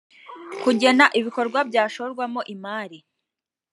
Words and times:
kugena 0.63 1.05
ibikorwa 1.19 1.59
byashorwamo 1.69 2.41
imari 2.53 2.99